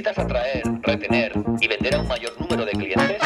¿Necesitas 0.00 0.24
atraer, 0.24 0.62
retener 0.80 1.32
y 1.60 1.68
vender 1.68 1.94
a 1.94 2.00
un 2.00 2.08
mayor 2.08 2.32
número 2.40 2.64
de 2.64 2.72
clientes? 2.72 3.18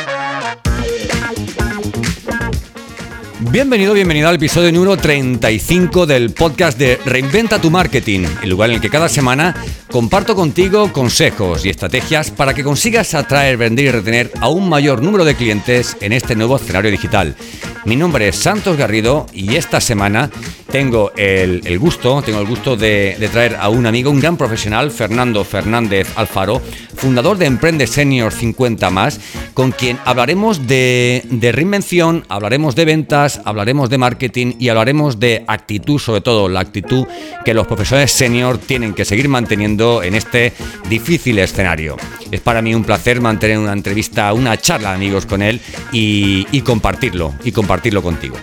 Bienvenido, 3.53 3.95
bienvenido 3.95 4.29
al 4.29 4.35
episodio 4.35 4.73
número 4.73 4.97
35 4.97 6.05
del 6.05 6.33
podcast 6.33 6.77
de 6.77 6.99
Reinventa 7.07 7.61
tu 7.61 7.71
Marketing, 7.71 8.27
el 8.43 8.51
lugar 8.51 8.71
en 8.71 8.77
el 8.77 8.83
que 8.83 8.91
cada 8.91 9.09
semana 9.09 9.55
comparto 9.89 10.35
contigo 10.35 10.93
consejos 10.93 11.65
y 11.65 11.69
estrategias 11.69 12.33
para 12.33 12.55
que 12.55 12.65
consigas 12.65 13.15
atraer, 13.15 13.57
vender 13.57 13.85
y 13.85 13.91
retener 13.93 14.33
a 14.41 14.49
un 14.49 14.69
mayor 14.69 15.01
número 15.01 15.25
de 15.25 15.37
clientes 15.37 15.97
en 16.01 16.13
este 16.13 16.35
nuevo 16.35 16.57
escenario 16.57 16.91
digital. 16.91 17.37
Mi 17.85 17.95
nombre 17.95 18.27
es 18.27 18.35
Santos 18.35 18.77
Garrido 18.77 19.27
y 19.33 19.55
esta 19.55 19.81
semana 19.81 20.29
tengo 20.75 21.13
el, 21.17 21.79
gusto, 21.79 22.21
tengo 22.21 22.41
el 22.41 22.49
gusto 22.49 22.77
de, 22.77 23.17
traer 23.31 23.55
a 23.61 23.69
un 23.69 23.87
amigo, 23.87 24.11
un 24.11 24.19
gran 24.19 24.37
profesional, 24.37 24.91
Fernando 24.91 25.45
Fernández 25.45 26.09
Alfaro, 26.17 26.61
fundador 26.97 27.39
de 27.39 27.47
Emprende 27.47 27.87
Senior 27.87 28.33
50 28.33 28.91
más, 28.91 29.21
con 29.55 29.71
quien 29.71 30.01
hablaremos 30.05 30.67
de, 30.67 31.23
de 31.31 31.53
reinvención, 31.53 32.25
hablaremos 32.29 32.75
de 32.75 32.87
ventas, 32.87 33.41
hablaremos 33.45 33.89
de 33.89 33.99
marketing 33.99 34.55
y 34.59 34.69
hablaremos 34.69 35.21
de 35.21 35.45
actitud, 35.47 36.01
sobre 36.01 36.23
todo 36.23 36.49
la 36.49 36.59
actitud 36.59 37.07
que 37.45 37.55
los 37.55 37.69
profesores 37.69 38.11
senior 38.11 38.59
tienen 38.59 38.95
que 38.95 39.05
seguir 39.05 39.29
manteniendo 39.29 40.03
en 40.03 40.17
este 40.17 40.55
difícil 40.91 41.39
escenario. 41.39 41.97
Es 42.33 42.41
para 42.41 42.63
mí 42.63 42.75
un 42.75 42.83
placer 42.83 43.21
mantener 43.21 43.59
una 43.59 43.75
entrevista, 43.75 44.33
una 44.33 44.57
charla, 44.57 44.93
amigos, 44.93 45.25
con 45.25 45.41
él 45.41 45.61
y, 45.93 46.49
y 46.51 46.63
compartirlo, 46.63 47.33
y 47.45 47.53
compartirlo 47.53 48.03
contigo. 48.03 48.39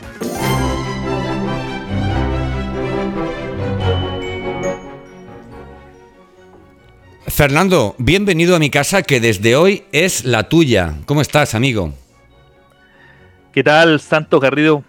Fernando, 7.41 7.95
bienvenido 7.98 8.55
a 8.55 8.59
mi 8.59 8.70
casa 8.70 9.02
que 9.02 9.20
desde 9.20 9.56
hoy 9.56 9.84
es 9.92 10.25
la 10.25 10.47
tuya. 10.47 10.97
¿Cómo 11.08 11.22
estás, 11.22 11.56
amigo? 11.56 11.92
¿Qué 13.52 13.64
tal, 13.64 14.00
Santo 14.00 14.39
Garrido? 14.39 14.83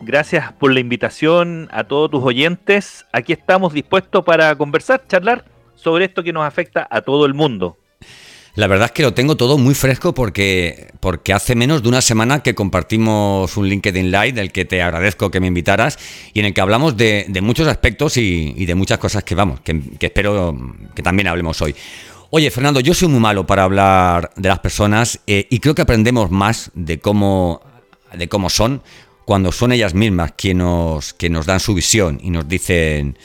Gracias 0.00 0.50
por 0.54 0.72
la 0.72 0.80
invitación 0.80 1.68
a 1.70 1.84
todos 1.84 2.10
tus 2.10 2.24
oyentes. 2.24 3.04
Aquí 3.12 3.34
estamos 3.34 3.74
dispuestos 3.74 4.24
para 4.24 4.56
conversar, 4.56 5.06
charlar 5.06 5.44
sobre 5.74 6.06
esto 6.06 6.22
que 6.22 6.32
nos 6.32 6.46
afecta 6.46 6.88
a 6.90 7.02
todo 7.02 7.26
el 7.26 7.34
mundo. 7.34 7.76
La 8.58 8.66
verdad 8.66 8.86
es 8.86 8.90
que 8.90 9.04
lo 9.04 9.14
tengo 9.14 9.36
todo 9.36 9.56
muy 9.56 9.72
fresco 9.76 10.14
porque, 10.14 10.88
porque 10.98 11.32
hace 11.32 11.54
menos 11.54 11.80
de 11.84 11.90
una 11.90 12.02
semana 12.02 12.42
que 12.42 12.56
compartimos 12.56 13.56
un 13.56 13.68
LinkedIn 13.68 14.10
Live 14.10 14.32
del 14.32 14.50
que 14.50 14.64
te 14.64 14.82
agradezco 14.82 15.30
que 15.30 15.38
me 15.38 15.46
invitaras 15.46 15.96
y 16.34 16.40
en 16.40 16.46
el 16.46 16.54
que 16.54 16.60
hablamos 16.60 16.96
de, 16.96 17.28
muchos 17.40 17.68
aspectos 17.68 18.16
y, 18.16 18.66
de 18.66 18.74
muchas 18.74 18.98
cosas 18.98 19.22
que 19.22 19.36
vamos, 19.36 19.60
que, 19.60 19.80
espero 20.00 20.74
que 20.92 21.04
también 21.04 21.28
hablemos 21.28 21.62
hoy. 21.62 21.72
Oye, 22.30 22.50
Fernando, 22.50 22.80
yo 22.80 22.94
soy 22.94 23.06
muy 23.06 23.20
malo 23.20 23.46
para 23.46 23.62
hablar 23.62 24.32
de 24.34 24.48
las 24.48 24.58
personas 24.58 25.20
eh, 25.28 25.46
y 25.48 25.60
creo 25.60 25.76
que 25.76 25.82
aprendemos 25.82 26.32
más 26.32 26.72
de 26.74 26.98
cómo, 26.98 27.62
de 28.12 28.28
cómo 28.28 28.50
son 28.50 28.82
cuando 29.24 29.52
son 29.52 29.70
ellas 29.70 29.94
mismas 29.94 30.32
quienes 30.36 30.64
nos, 30.64 31.14
nos 31.30 31.46
dan 31.46 31.60
su 31.60 31.74
visión 31.74 32.18
y 32.24 32.30
nos 32.30 32.48
dicen 32.48 33.18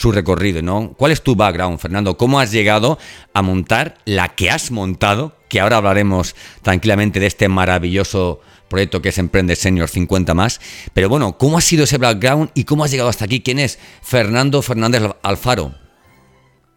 su 0.00 0.12
recorrido, 0.12 0.62
¿no? 0.62 0.94
¿Cuál 0.96 1.12
es 1.12 1.22
tu 1.22 1.36
background, 1.36 1.78
Fernando? 1.78 2.16
¿Cómo 2.16 2.40
has 2.40 2.50
llegado 2.50 2.98
a 3.34 3.42
montar 3.42 3.98
la 4.06 4.30
que 4.30 4.50
has 4.50 4.70
montado? 4.70 5.36
Que 5.50 5.60
ahora 5.60 5.76
hablaremos 5.76 6.34
tranquilamente 6.62 7.20
de 7.20 7.26
este 7.26 7.50
maravilloso 7.50 8.40
proyecto 8.68 9.02
que 9.02 9.10
es 9.10 9.18
Emprende 9.18 9.56
Senior 9.56 9.90
50 9.90 10.32
más. 10.32 10.58
Pero 10.94 11.10
bueno, 11.10 11.36
¿cómo 11.36 11.58
ha 11.58 11.60
sido 11.60 11.84
ese 11.84 11.98
background 11.98 12.50
y 12.54 12.64
cómo 12.64 12.84
has 12.84 12.90
llegado 12.90 13.10
hasta 13.10 13.26
aquí? 13.26 13.42
¿Quién 13.42 13.58
es 13.58 13.78
Fernando 14.00 14.62
Fernández 14.62 15.02
Alfaro? 15.22 15.74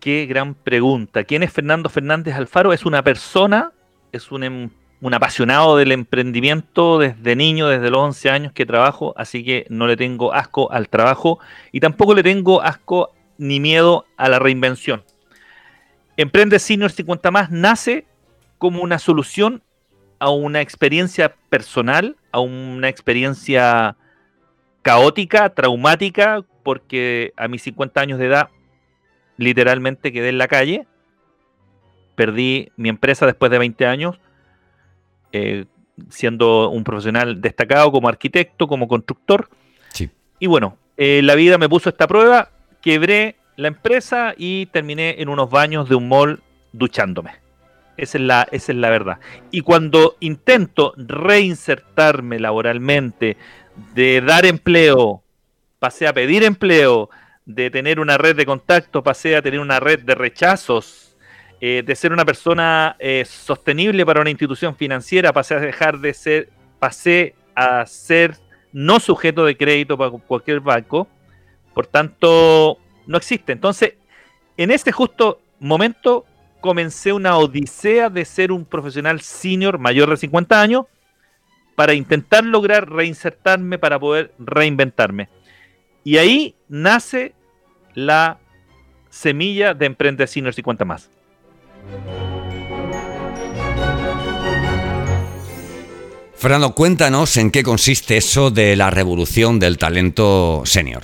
Qué 0.02 0.25
gran 0.25 0.53
pregunta. 0.53 1.23
¿Quién 1.23 1.43
es 1.43 1.53
Fernando 1.53 1.87
Fernández 1.87 2.35
Alfaro? 2.35 2.73
Es 2.73 2.85
una 2.85 3.05
persona, 3.05 3.71
es 4.11 4.33
un, 4.33 4.43
em, 4.43 4.69
un 5.03 5.13
apasionado 5.13 5.75
del 5.75 5.91
emprendimiento 5.91 6.97
desde 6.97 7.36
niño, 7.36 7.67
desde 7.67 7.89
los 7.89 7.99
11 7.99 8.30
años 8.30 8.53
que 8.53 8.65
trabajo, 8.65 9.14
así 9.17 9.43
que 9.43 9.65
no 9.67 9.86
le 9.86 9.97
tengo 9.97 10.33
asco 10.33 10.71
al 10.71 10.87
trabajo 10.87 11.39
y 11.73 11.81
tampoco 11.81 12.15
le 12.15 12.23
tengo 12.23 12.61
asco 12.61 13.13
ni 13.37 13.59
miedo 13.59 14.05
a 14.15 14.30
la 14.30 14.39
reinvención. 14.39 15.03
Emprende 16.15 16.58
Senior 16.58 16.89
50 16.89 17.31
más 17.31 17.52
nace 17.52 18.05
como 18.58 18.81
una 18.81 18.97
solución 18.97 19.61
a 20.19 20.30
una 20.30 20.61
experiencia 20.61 21.36
personal, 21.49 22.15
a 22.31 22.39
una 22.39 22.87
experiencia 22.87 23.97
caótica, 24.83 25.49
traumática, 25.49 26.45
porque 26.63 27.33
a 27.36 27.49
mis 27.49 27.61
50 27.63 27.99
años 27.99 28.19
de 28.19 28.27
edad 28.27 28.47
literalmente 29.36 30.13
quedé 30.13 30.30
en 30.30 30.37
la 30.37 30.47
calle, 30.47 30.87
perdí 32.15 32.71
mi 32.77 32.87
empresa 32.87 33.25
después 33.25 33.52
de 33.52 33.58
20 33.58 33.86
años, 33.86 34.17
eh, 35.33 35.66
siendo 36.10 36.70
un 36.70 36.83
profesional 36.83 37.42
destacado 37.42 37.92
como 37.92 38.08
arquitecto, 38.08 38.67
como 38.67 38.88
constructor. 38.88 39.49
Y 40.39 40.48
bueno, 40.48 40.77
eh, 40.98 41.21
la 41.23 41.36
vida 41.36 41.58
me 41.58 41.70
puso 41.70 41.89
esta 41.89 42.08
prueba, 42.08 42.49
quebré 42.82 43.36
la 43.55 43.70
empresa 43.70 44.33
y 44.36 44.66
terminé 44.67 45.16
en 45.20 45.30
unos 45.30 45.49
baños 45.49 45.88
de 45.88 45.95
un 45.95 46.10
mall 46.10 46.42
duchándome. 46.72 47.32
Esa 47.95 48.17
es, 48.17 48.23
la, 48.23 48.48
esa 48.52 48.72
es 48.72 48.77
la 48.77 48.89
verdad. 48.89 49.20
Y 49.52 49.61
cuando 49.61 50.17
intento 50.20 50.93
reinsertarme 50.98 52.39
laboralmente, 52.39 53.38
de 53.93 54.22
dar 54.22 54.45
empleo, 54.45 55.23
pasé 55.80 56.08
a 56.08 56.14
pedir 56.14 56.43
empleo, 56.43 57.10
de 57.45 57.70
tener 57.70 57.99
una 57.99 58.17
red 58.17 58.36
de 58.36 58.45
contacto, 58.45 59.04
pasé 59.04 59.36
a 59.36 59.42
tener 59.42 59.60
una 59.60 59.80
red 59.80 59.99
de 59.99 60.16
rechazos, 60.16 61.02
eh, 61.65 61.81
de 61.81 61.95
ser 61.95 62.11
una 62.11 62.25
persona 62.25 62.97
eh, 62.99 63.23
sostenible 63.25 64.05
para 64.05 64.19
una 64.19 64.29
institución 64.29 64.75
financiera, 64.75 65.31
pasé 65.31 65.53
a 65.55 65.61
dejar 65.61 65.97
de 65.97 66.13
ser, 66.13 66.49
pasé 66.77 67.35
a 67.55 67.85
ser 67.85 68.35
no 68.73 68.99
sujeto 68.99 69.45
de 69.45 69.55
crédito 69.55 69.97
para 69.97 70.11
cualquier 70.11 70.59
banco, 70.59 71.07
por 71.73 71.87
tanto, 71.87 72.79
no 73.07 73.15
existe. 73.15 73.53
Entonces, 73.53 73.93
en 74.57 74.71
este 74.71 74.91
justo 74.91 75.39
momento 75.61 76.25
comencé 76.59 77.13
una 77.13 77.37
odisea 77.37 78.09
de 78.09 78.25
ser 78.25 78.51
un 78.51 78.65
profesional 78.65 79.21
senior 79.21 79.80
mayor 79.80 80.09
de 80.09 80.17
50 80.17 80.61
años 80.61 80.85
para 81.75 81.93
intentar 81.93 82.43
lograr 82.43 82.91
reinsertarme, 82.91 83.77
para 83.80 83.97
poder 83.97 84.33
reinventarme. 84.37 85.30
Y 86.03 86.17
ahí 86.17 86.55
nace 86.67 87.33
la 87.93 88.37
semilla 89.09 89.73
de 89.73 89.85
Emprende 89.85 90.27
Senior 90.27 90.53
50 90.53 90.83
más. 90.83 91.09
Fernando, 96.44 96.76
cuéntanos 96.76 97.38
en 97.38 97.52
qué 97.52 97.64
consiste 97.64 98.17
eso 98.17 98.52
de 98.52 98.76
la 98.76 98.89
revolución 98.89 99.60
del 99.60 99.77
talento 99.77 100.64
senior. 100.66 101.04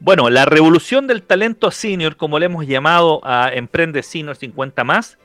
Bueno, 0.00 0.28
la 0.28 0.44
revolución 0.44 1.06
del 1.06 1.22
talento 1.22 1.70
senior, 1.70 2.16
como 2.16 2.38
le 2.38 2.46
hemos 2.46 2.66
llamado 2.66 3.20
a 3.22 3.52
Emprende 3.52 4.02
Senior 4.02 4.34
50 4.34 4.82
más, 4.82 5.18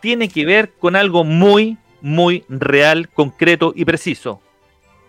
tiene 0.00 0.28
que 0.28 0.44
ver 0.44 0.72
con 0.78 0.94
algo 0.94 1.24
muy, 1.24 1.78
muy 2.02 2.44
real, 2.48 3.08
concreto 3.08 3.72
y 3.74 3.86
preciso. 3.86 4.42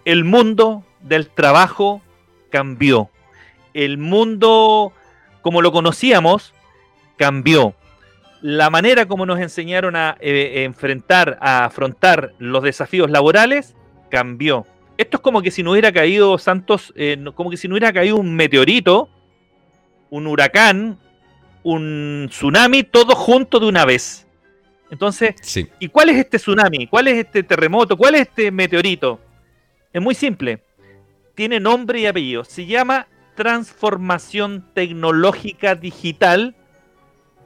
El 0.06 0.24
mundo 0.24 0.86
del 1.02 1.28
trabajo 1.28 2.02
cambió. 2.50 3.10
El 3.74 3.98
mundo 3.98 4.94
como 5.42 5.62
lo 5.62 5.72
conocíamos 5.72 6.54
cambió. 7.20 7.76
La 8.42 8.70
manera 8.70 9.06
como 9.06 9.26
nos 9.26 9.40
enseñaron 9.40 9.98
a 9.98 10.18
eh, 10.22 10.64
enfrentar, 10.64 11.38
a 11.42 11.66
afrontar 11.66 12.34
los 12.40 12.64
desafíos 12.64 13.12
laborales, 13.12 13.76
cambió. 14.10 14.66
Esto 14.98 15.18
es 15.18 15.22
como 15.22 15.42
que 15.42 15.52
si 15.52 15.62
no 15.62 15.72
hubiera 15.72 15.92
caído, 15.92 16.38
Santos, 16.38 16.94
eh, 16.96 17.18
como 17.36 17.50
que 17.50 17.58
si 17.58 17.68
no 17.68 17.74
hubiera 17.74 17.92
caído 17.92 18.16
un 18.16 18.34
meteorito, 18.34 19.10
un 20.10 20.28
huracán, 20.28 20.98
un 21.62 22.28
tsunami, 22.30 22.84
todo 22.84 23.14
junto 23.16 23.60
de 23.60 23.68
una 23.68 23.84
vez. 23.84 24.26
Entonces, 24.90 25.36
¿y 25.78 25.90
cuál 25.90 26.10
es 26.10 26.18
este 26.18 26.38
tsunami? 26.38 26.88
¿Cuál 26.88 27.10
es 27.10 27.18
este 27.18 27.44
terremoto? 27.44 27.98
¿Cuál 27.98 28.16
es 28.16 28.22
este 28.22 28.50
meteorito? 28.50 29.20
Es 29.92 30.02
muy 30.02 30.16
simple. 30.16 30.64
Tiene 31.36 31.60
nombre 31.60 32.00
y 32.00 32.06
apellido. 32.06 32.46
Se 32.46 32.66
llama 32.66 33.08
transformación 33.36 34.66
tecnológica 34.74 35.76
digital 35.76 36.56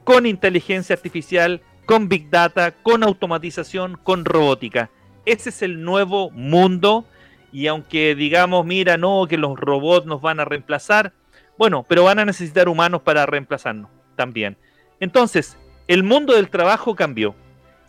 con 0.04 0.26
inteligencia 0.26 0.94
artificial, 0.94 1.62
con 1.86 2.08
big 2.08 2.30
data, 2.30 2.72
con 2.82 3.02
automatización, 3.02 3.98
con 4.02 4.24
robótica. 4.24 4.90
Ese 5.24 5.48
es 5.48 5.62
el 5.62 5.82
nuevo 5.82 6.30
mundo 6.30 7.06
y 7.52 7.66
aunque 7.66 8.14
digamos, 8.14 8.66
mira, 8.66 8.96
no, 8.96 9.26
que 9.28 9.38
los 9.38 9.58
robots 9.58 10.06
nos 10.06 10.20
van 10.20 10.40
a 10.40 10.44
reemplazar, 10.44 11.12
bueno, 11.56 11.84
pero 11.88 12.04
van 12.04 12.18
a 12.18 12.24
necesitar 12.24 12.68
humanos 12.68 13.02
para 13.02 13.26
reemplazarnos 13.26 13.90
también. 14.16 14.56
Entonces, 15.00 15.56
el 15.86 16.02
mundo 16.02 16.34
del 16.34 16.50
trabajo 16.50 16.94
cambió. 16.94 17.34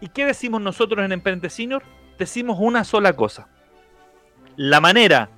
¿Y 0.02 0.10
qué 0.10 0.26
decimos 0.26 0.62
nosotros 0.62 1.04
en 1.04 1.12
Emprende 1.12 1.50
Senior? 1.50 1.84
Decimos 2.18 2.58
una 2.60 2.84
sola 2.84 3.14
cosa. 3.14 3.48
La 4.56 4.80
manera, 4.80 5.30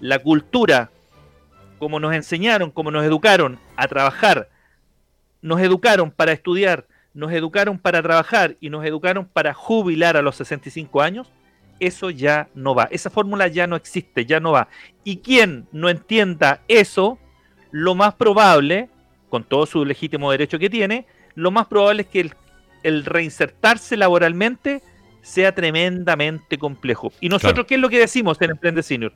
la 0.00 0.18
cultura, 0.18 0.90
como 1.78 2.00
nos 2.00 2.14
enseñaron, 2.14 2.70
como 2.70 2.90
nos 2.90 3.04
educaron 3.04 3.58
a 3.76 3.86
trabajar 3.86 4.48
nos 5.46 5.60
educaron 5.60 6.10
para 6.10 6.32
estudiar, 6.32 6.88
nos 7.14 7.30
educaron 7.30 7.78
para 7.78 8.02
trabajar 8.02 8.56
y 8.60 8.68
nos 8.68 8.84
educaron 8.84 9.26
para 9.26 9.54
jubilar 9.54 10.16
a 10.16 10.22
los 10.22 10.34
65 10.34 11.00
años, 11.00 11.32
eso 11.78 12.10
ya 12.10 12.48
no 12.56 12.74
va. 12.74 12.88
Esa 12.90 13.10
fórmula 13.10 13.46
ya 13.46 13.68
no 13.68 13.76
existe, 13.76 14.26
ya 14.26 14.40
no 14.40 14.50
va. 14.50 14.66
Y 15.04 15.18
quien 15.18 15.68
no 15.70 15.88
entienda 15.88 16.62
eso, 16.66 17.20
lo 17.70 17.94
más 17.94 18.14
probable, 18.14 18.88
con 19.28 19.44
todo 19.44 19.66
su 19.66 19.84
legítimo 19.84 20.32
derecho 20.32 20.58
que 20.58 20.68
tiene, 20.68 21.06
lo 21.36 21.52
más 21.52 21.68
probable 21.68 22.02
es 22.02 22.08
que 22.08 22.28
el, 22.82 23.04
reinsertarse 23.04 23.96
laboralmente 23.96 24.82
sea 25.22 25.54
tremendamente 25.54 26.58
complejo. 26.58 27.12
Y 27.20 27.28
nosotros, 27.28 27.66
¿qué 27.66 27.76
es 27.76 27.80
lo 27.80 27.88
que 27.88 28.00
decimos 28.00 28.42
en 28.42 28.50
Emprende 28.50 28.82
Senior? 28.82 29.12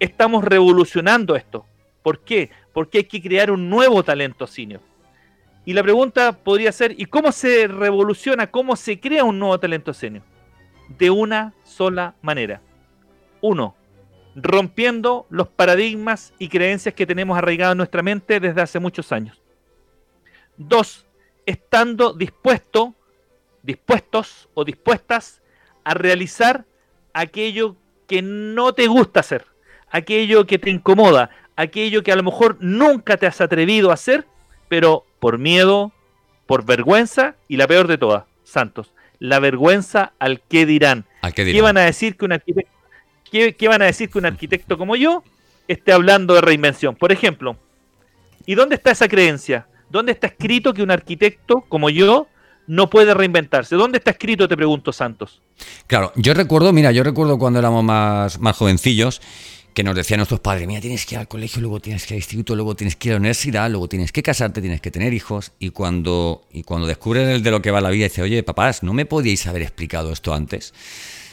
Estamos 0.00 0.42
revolucionando 0.42 1.36
esto. 1.36 1.66
¿Por 2.02 2.20
qué? 2.20 2.48
Porque 2.72 2.98
hay 2.98 3.04
que 3.04 3.20
crear 3.20 3.50
un 3.50 3.68
nuevo 3.68 4.02
talento 4.02 4.46
senior. 4.46 4.80
Y 5.64 5.72
la 5.72 5.82
pregunta 5.82 6.32
podría 6.32 6.72
ser, 6.72 6.94
¿y 6.98 7.06
cómo 7.06 7.32
se 7.32 7.66
revoluciona, 7.66 8.50
cómo 8.50 8.76
se 8.76 9.00
crea 9.00 9.24
un 9.24 9.38
nuevo 9.38 9.58
talento 9.58 9.94
senior? 9.94 10.22
De 10.98 11.10
una 11.10 11.54
sola 11.64 12.14
manera. 12.20 12.60
Uno, 13.40 13.74
rompiendo 14.34 15.26
los 15.30 15.48
paradigmas 15.48 16.34
y 16.38 16.48
creencias 16.48 16.94
que 16.94 17.06
tenemos 17.06 17.38
arraigados 17.38 17.72
en 17.72 17.78
nuestra 17.78 18.02
mente 18.02 18.40
desde 18.40 18.60
hace 18.60 18.78
muchos 18.78 19.10
años. 19.12 19.40
Dos, 20.56 21.06
estando 21.46 22.12
dispuesto, 22.12 22.94
dispuestos 23.62 24.48
o 24.52 24.64
dispuestas 24.64 25.40
a 25.82 25.94
realizar 25.94 26.66
aquello 27.14 27.76
que 28.06 28.20
no 28.20 28.74
te 28.74 28.86
gusta 28.86 29.20
hacer, 29.20 29.46
aquello 29.88 30.46
que 30.46 30.58
te 30.58 30.70
incomoda, 30.70 31.30
aquello 31.56 32.02
que 32.02 32.12
a 32.12 32.16
lo 32.16 32.22
mejor 32.22 32.58
nunca 32.60 33.16
te 33.16 33.26
has 33.26 33.40
atrevido 33.40 33.90
a 33.90 33.94
hacer, 33.94 34.26
pero 34.74 35.06
por 35.20 35.38
miedo, 35.38 35.92
por 36.46 36.64
vergüenza 36.64 37.36
y 37.46 37.58
la 37.58 37.68
peor 37.68 37.86
de 37.86 37.96
todas, 37.96 38.24
Santos, 38.42 38.90
la 39.20 39.38
vergüenza 39.38 40.14
al 40.18 40.40
que 40.40 40.66
dirán. 40.66 41.04
¿Qué 41.32 41.62
van 41.62 41.76
a 41.76 41.82
decir 41.82 42.16
que 42.16 42.24
un 42.24 42.32
arquitecto, 42.32 42.72
qué, 43.30 43.68
van 43.68 43.82
a 43.82 43.84
decir 43.84 44.10
que 44.10 44.18
un 44.18 44.26
arquitecto 44.26 44.76
como 44.76 44.96
yo 44.96 45.22
esté 45.68 45.92
hablando 45.92 46.34
de 46.34 46.40
reinvención? 46.40 46.96
Por 46.96 47.12
ejemplo, 47.12 47.56
¿y 48.46 48.56
dónde 48.56 48.74
está 48.74 48.90
esa 48.90 49.06
creencia? 49.06 49.68
¿Dónde 49.90 50.10
está 50.10 50.26
escrito 50.26 50.74
que 50.74 50.82
un 50.82 50.90
arquitecto 50.90 51.60
como 51.68 51.88
yo 51.88 52.26
no 52.66 52.90
puede 52.90 53.14
reinventarse? 53.14 53.76
¿Dónde 53.76 53.98
está 53.98 54.10
escrito, 54.10 54.48
te 54.48 54.56
pregunto, 54.56 54.92
Santos? 54.92 55.40
Claro, 55.86 56.10
yo 56.16 56.34
recuerdo, 56.34 56.72
mira, 56.72 56.90
yo 56.90 57.04
recuerdo 57.04 57.38
cuando 57.38 57.60
éramos 57.60 57.84
más, 57.84 58.40
más 58.40 58.56
jovencillos 58.56 59.20
que 59.74 59.82
nos 59.82 59.96
decían 59.96 60.18
nuestros 60.18 60.40
padres, 60.40 60.68
mira, 60.68 60.80
tienes 60.80 61.04
que 61.04 61.16
ir 61.16 61.18
al 61.18 61.28
colegio, 61.28 61.60
luego 61.60 61.80
tienes 61.80 62.06
que 62.06 62.14
ir 62.14 62.16
al 62.16 62.20
instituto, 62.20 62.54
luego 62.54 62.76
tienes 62.76 62.94
que 62.94 63.08
ir 63.08 63.12
a 63.12 63.16
la 63.16 63.18
universidad, 63.18 63.68
luego 63.68 63.88
tienes 63.88 64.12
que 64.12 64.22
casarte, 64.22 64.60
tienes 64.60 64.80
que 64.80 64.92
tener 64.92 65.12
hijos, 65.12 65.52
y 65.58 65.70
cuando, 65.70 66.46
y 66.52 66.62
cuando 66.62 66.86
descubren 66.86 67.28
el 67.28 67.42
de 67.42 67.50
lo 67.50 67.60
que 67.60 67.72
va 67.72 67.80
la 67.80 67.90
vida, 67.90 68.04
dice, 68.04 68.22
oye, 68.22 68.42
papás, 68.44 68.84
¿no 68.84 68.92
me 68.92 69.04
podíais 69.04 69.46
haber 69.48 69.62
explicado 69.62 70.12
esto 70.12 70.32
antes? 70.32 70.72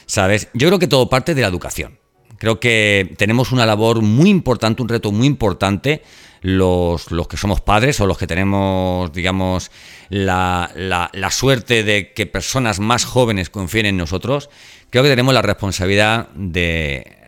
¿Sabes? 0.06 0.48
Yo 0.54 0.66
creo 0.66 0.80
que 0.80 0.88
todo 0.88 1.08
parte 1.08 1.34
de 1.34 1.42
la 1.42 1.48
educación. 1.48 1.98
Creo 2.38 2.58
que 2.58 3.14
tenemos 3.16 3.52
una 3.52 3.64
labor 3.64 4.02
muy 4.02 4.28
importante, 4.28 4.82
un 4.82 4.88
reto 4.88 5.12
muy 5.12 5.28
importante, 5.28 6.02
los, 6.40 7.12
los 7.12 7.28
que 7.28 7.36
somos 7.36 7.60
padres 7.60 8.00
o 8.00 8.06
los 8.06 8.18
que 8.18 8.26
tenemos, 8.26 9.12
digamos, 9.12 9.70
la, 10.08 10.72
la, 10.74 11.08
la 11.12 11.30
suerte 11.30 11.84
de 11.84 12.12
que 12.12 12.26
personas 12.26 12.80
más 12.80 13.04
jóvenes 13.04 13.48
confíen 13.48 13.86
en 13.86 13.96
nosotros. 13.96 14.50
Creo 14.90 15.04
que 15.04 15.10
tenemos 15.10 15.32
la 15.32 15.42
responsabilidad 15.42 16.30
de 16.34 17.21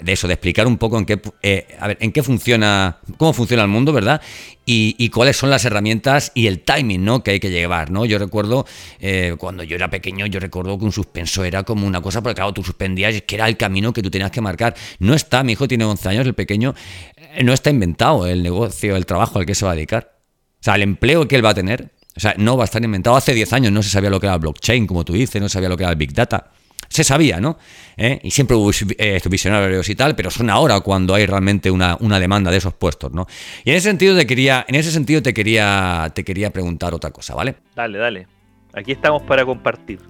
de 0.00 0.12
eso, 0.12 0.26
de 0.26 0.34
explicar 0.34 0.66
un 0.66 0.78
poco 0.78 0.98
en 0.98 1.06
qué, 1.06 1.20
eh, 1.42 1.66
a 1.78 1.88
ver, 1.88 1.98
en 2.00 2.12
qué 2.12 2.22
funciona, 2.22 2.98
cómo 3.16 3.32
funciona 3.32 3.62
el 3.62 3.68
mundo, 3.68 3.92
¿verdad? 3.92 4.20
Y, 4.68 5.08
cuáles 5.10 5.36
son 5.36 5.48
las 5.48 5.64
herramientas 5.64 6.32
y 6.34 6.48
el 6.48 6.60
timing, 6.60 7.04
¿no? 7.04 7.22
Que 7.22 7.32
hay 7.32 7.40
que 7.40 7.50
llevar, 7.50 7.90
¿no? 7.90 8.04
Yo 8.04 8.18
recuerdo, 8.18 8.66
eh, 8.98 9.36
cuando 9.38 9.62
yo 9.62 9.76
era 9.76 9.88
pequeño, 9.88 10.26
yo 10.26 10.40
recuerdo 10.40 10.76
que 10.76 10.84
un 10.84 10.92
suspenso 10.92 11.44
era 11.44 11.62
como 11.62 11.86
una 11.86 12.00
cosa, 12.00 12.20
porque 12.20 12.34
claro, 12.34 12.52
tú 12.52 12.64
suspendías 12.64 13.14
y 13.14 13.20
que 13.20 13.36
era 13.36 13.48
el 13.48 13.56
camino 13.56 13.92
que 13.92 14.02
tú 14.02 14.10
tenías 14.10 14.32
que 14.32 14.40
marcar. 14.40 14.74
No 14.98 15.14
está, 15.14 15.44
mi 15.44 15.52
hijo 15.52 15.68
tiene 15.68 15.84
11 15.84 16.08
años, 16.08 16.26
el 16.26 16.34
pequeño, 16.34 16.74
eh, 17.16 17.44
no 17.44 17.52
está 17.52 17.70
inventado 17.70 18.26
el 18.26 18.42
negocio, 18.42 18.96
el 18.96 19.06
trabajo 19.06 19.38
al 19.38 19.46
que 19.46 19.54
se 19.54 19.64
va 19.64 19.72
a 19.72 19.74
dedicar. 19.76 20.18
O 20.60 20.64
sea, 20.64 20.74
el 20.74 20.82
empleo 20.82 21.28
que 21.28 21.36
él 21.36 21.44
va 21.44 21.50
a 21.50 21.54
tener, 21.54 21.92
o 22.16 22.20
sea, 22.20 22.34
no 22.36 22.56
va 22.56 22.64
a 22.64 22.66
estar 22.66 22.82
inventado. 22.82 23.16
Hace 23.16 23.34
10 23.34 23.52
años 23.52 23.72
no 23.72 23.84
se 23.84 23.90
sabía 23.90 24.10
lo 24.10 24.18
que 24.18 24.26
era 24.26 24.36
blockchain, 24.36 24.86
como 24.88 25.04
tú 25.04 25.12
dices, 25.12 25.40
no 25.40 25.48
sabía 25.48 25.68
lo 25.68 25.76
que 25.76 25.84
era 25.84 25.92
el 25.92 25.98
Big 25.98 26.12
Data 26.12 26.50
se 26.88 27.04
sabía, 27.04 27.40
¿no? 27.40 27.58
¿Eh? 27.96 28.20
Y 28.22 28.30
siempre 28.30 28.56
hubo 28.56 28.70
eh, 28.98 29.20
visionarios 29.28 29.88
y 29.88 29.94
tal, 29.94 30.14
pero 30.14 30.30
son 30.30 30.50
ahora 30.50 30.80
cuando 30.80 31.14
hay 31.14 31.26
realmente 31.26 31.70
una, 31.70 31.96
demanda 32.20 32.50
de 32.50 32.58
esos 32.58 32.74
puestos, 32.74 33.12
¿no? 33.12 33.26
Y 33.64 33.70
en 33.70 33.76
ese 33.76 33.88
sentido 33.88 34.16
te 34.16 34.26
quería, 34.26 34.64
en 34.68 34.74
ese 34.74 34.90
sentido 34.90 35.22
te 35.22 35.32
quería, 35.32 36.10
te 36.14 36.24
quería 36.24 36.50
preguntar 36.50 36.94
otra 36.94 37.10
cosa, 37.10 37.34
¿vale? 37.34 37.56
Dale, 37.74 37.98
dale. 37.98 38.26
Aquí 38.74 38.92
estamos 38.92 39.22
para 39.22 39.44
compartir. 39.44 40.00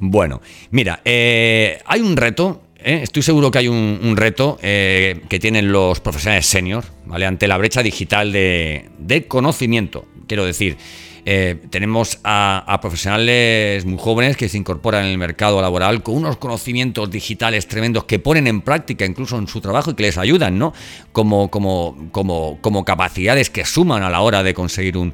Bueno, 0.00 0.40
mira, 0.70 1.00
eh, 1.04 1.78
hay 1.84 2.00
un 2.00 2.16
reto, 2.16 2.62
estoy 2.76 3.22
seguro 3.22 3.50
que 3.50 3.58
hay 3.58 3.68
un, 3.68 4.16
reto 4.16 4.58
que 4.60 5.38
tienen 5.40 5.70
los 5.70 6.00
profesionales 6.00 6.46
senior, 6.46 6.84
¿vale? 7.04 7.26
Ante 7.26 7.46
la 7.46 7.58
brecha 7.58 7.82
digital 7.82 8.32
de, 8.32 8.88
de 8.98 9.26
conocimiento, 9.28 10.06
quiero 10.26 10.44
decir. 10.44 10.76
Eh, 11.24 11.56
tenemos 11.70 12.18
a, 12.24 12.78
profesionales 12.82 13.84
muy 13.84 13.96
jóvenes 13.96 14.36
que 14.36 14.48
se 14.48 14.58
incorporan 14.58 15.04
en 15.04 15.12
el 15.12 15.18
mercado 15.18 15.62
laboral 15.62 16.02
con 16.02 16.16
unos 16.16 16.36
conocimientos 16.36 17.10
digitales 17.12 17.68
tremendos 17.68 18.04
que 18.04 18.18
ponen 18.18 18.48
en 18.48 18.60
práctica 18.60 19.04
incluso 19.04 19.38
en 19.38 19.46
su 19.46 19.60
trabajo 19.60 19.92
y 19.92 19.94
que 19.94 20.02
les 20.02 20.18
ayudan, 20.18 20.58
¿no? 20.58 20.72
Como, 21.12 21.48
como, 21.48 22.08
como, 22.10 22.58
como 22.60 22.84
capacidades 22.84 23.50
que 23.50 23.64
suman 23.64 24.02
a 24.02 24.10
la 24.10 24.20
hora 24.20 24.42
de 24.42 24.52
conseguir 24.52 24.96
un, 24.96 25.12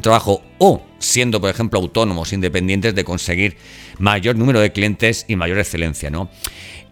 trabajo 0.00 0.42
o 0.58 0.82
siendo, 1.00 1.40
por 1.40 1.50
ejemplo, 1.50 1.80
autónomos, 1.80 2.32
independientes, 2.32 2.94
de 2.94 3.02
conseguir 3.02 3.56
mayor 3.98 4.36
número 4.36 4.60
de 4.60 4.70
clientes 4.70 5.24
y 5.26 5.34
mayor 5.34 5.58
excelencia, 5.58 6.08
¿no? 6.08 6.30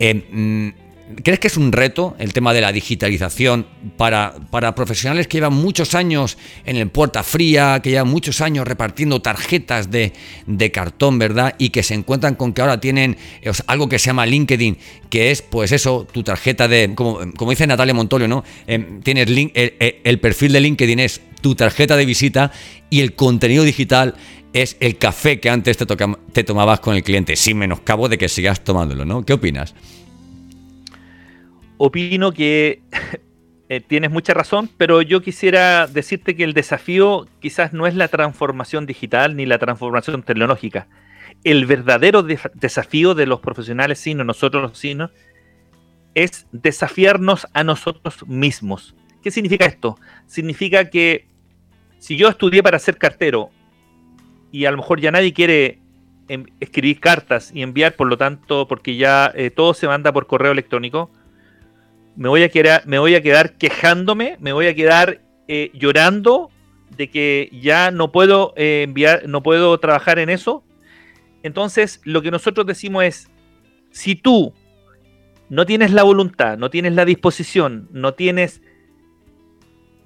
Eh, 0.00 0.14
mm, 0.14 0.89
¿Crees 1.22 1.40
que 1.40 1.48
es 1.48 1.56
un 1.56 1.72
reto 1.72 2.14
el 2.18 2.32
tema 2.32 2.52
de 2.52 2.60
la 2.60 2.72
digitalización 2.72 3.66
para, 3.96 4.34
para, 4.50 4.74
profesionales 4.74 5.26
que 5.26 5.38
llevan 5.38 5.54
muchos 5.54 5.94
años 5.94 6.38
en 6.64 6.76
el 6.76 6.88
puerta 6.88 7.22
fría, 7.22 7.80
que 7.82 7.90
llevan 7.90 8.08
muchos 8.08 8.40
años 8.40 8.66
repartiendo 8.66 9.20
tarjetas 9.20 9.90
de, 9.90 10.12
cartón, 10.72 11.18
¿verdad? 11.18 11.54
Y 11.58 11.70
que 11.70 11.82
se 11.82 11.94
encuentran 11.94 12.34
con 12.34 12.52
que 12.52 12.62
ahora 12.62 12.80
tienen 12.80 13.16
eh, 13.42 13.50
algo 13.66 13.88
que 13.88 13.98
se 13.98 14.06
llama 14.06 14.26
LinkedIn, 14.26 14.78
que 15.08 15.30
es, 15.30 15.42
pues 15.42 15.72
eso, 15.72 16.06
tu 16.10 16.22
tarjeta 16.22 16.68
de, 16.68 16.92
como, 16.94 17.20
como 17.36 17.50
dice 17.50 17.66
Natalia 17.66 17.94
Montolio, 17.94 18.28
¿no? 18.28 18.44
Em, 18.66 19.00
tienes 19.02 19.28
link, 19.28 19.52
el, 19.54 20.20
perfil 20.20 20.52
de 20.52 20.60
LinkedIn 20.60 21.00
es 21.00 21.20
tu 21.40 21.54
tarjeta 21.54 21.96
de 21.96 22.04
visita 22.04 22.52
y 22.88 23.00
el 23.00 23.14
contenido 23.14 23.64
digital 23.64 24.14
es 24.52 24.76
el 24.80 24.98
café 24.98 25.40
que 25.40 25.50
antes 25.50 25.76
te, 25.76 25.86
te 25.86 26.44
tomabas 26.44 26.80
con 26.80 26.94
el 26.94 27.02
cliente, 27.02 27.36
sin 27.36 27.58
menoscabo 27.58 28.08
de 28.08 28.18
que 28.18 28.28
sigas 28.28 28.62
tomándolo, 28.62 29.04
¿no? 29.04 29.24
¿Qué 29.24 29.32
opinas? 29.32 29.74
Opino 31.82 32.32
que 32.32 32.82
eh, 33.70 33.80
tienes 33.80 34.10
mucha 34.10 34.34
razón, 34.34 34.68
pero 34.76 35.00
yo 35.00 35.22
quisiera 35.22 35.86
decirte 35.86 36.36
que 36.36 36.44
el 36.44 36.52
desafío 36.52 37.26
quizás 37.40 37.72
no 37.72 37.86
es 37.86 37.94
la 37.94 38.08
transformación 38.08 38.84
digital 38.84 39.34
ni 39.34 39.46
la 39.46 39.58
transformación 39.58 40.22
tecnológica. 40.22 40.88
El 41.42 41.64
verdadero 41.64 42.22
desafío 42.22 43.14
de 43.14 43.24
los 43.24 43.40
profesionales 43.40 43.98
sino 43.98 44.24
nosotros 44.24 44.62
los 44.62 44.78
sinos, 44.78 45.10
es 46.14 46.46
desafiarnos 46.52 47.46
a 47.54 47.64
nosotros 47.64 48.28
mismos. 48.28 48.94
¿Qué 49.22 49.30
significa 49.30 49.64
esto? 49.64 49.98
Significa 50.26 50.90
que 50.90 51.28
si 51.98 52.18
yo 52.18 52.28
estudié 52.28 52.62
para 52.62 52.78
ser 52.78 52.98
cartero 52.98 53.48
y 54.52 54.66
a 54.66 54.70
lo 54.70 54.76
mejor 54.76 55.00
ya 55.00 55.12
nadie 55.12 55.32
quiere 55.32 55.78
em, 56.28 56.44
escribir 56.60 57.00
cartas 57.00 57.52
y 57.54 57.62
enviar, 57.62 57.96
por 57.96 58.08
lo 58.08 58.18
tanto, 58.18 58.68
porque 58.68 58.96
ya 58.96 59.32
eh, 59.34 59.48
todo 59.48 59.72
se 59.72 59.86
manda 59.86 60.12
por 60.12 60.26
correo 60.26 60.52
electrónico, 60.52 61.10
me 62.16 62.28
voy 62.28 62.42
a 62.42 62.48
quedar, 62.48 62.86
me 62.86 62.98
voy 62.98 63.14
a 63.14 63.22
quedar 63.22 63.56
quejándome, 63.56 64.36
me 64.40 64.52
voy 64.52 64.66
a 64.66 64.74
quedar 64.74 65.20
eh, 65.48 65.70
llorando 65.74 66.50
de 66.96 67.10
que 67.10 67.48
ya 67.52 67.90
no 67.90 68.12
puedo 68.12 68.52
eh, 68.56 68.82
enviar, 68.84 69.28
no 69.28 69.42
puedo 69.42 69.78
trabajar 69.78 70.18
en 70.18 70.30
eso. 70.30 70.64
Entonces, 71.42 72.00
lo 72.04 72.22
que 72.22 72.30
nosotros 72.30 72.66
decimos 72.66 73.04
es, 73.04 73.30
si 73.90 74.14
tú 74.14 74.52
no 75.48 75.66
tienes 75.66 75.92
la 75.92 76.02
voluntad, 76.02 76.58
no 76.58 76.70
tienes 76.70 76.94
la 76.94 77.04
disposición, 77.04 77.88
no 77.90 78.14
tienes 78.14 78.62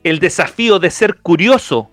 el 0.03 0.19
desafío 0.19 0.79
de 0.79 0.91
ser 0.91 1.17
curioso, 1.17 1.91